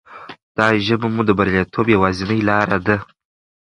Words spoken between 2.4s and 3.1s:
لاره ده.